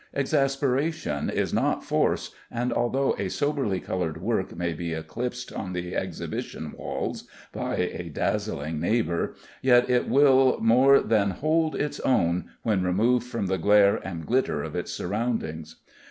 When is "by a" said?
7.53-8.09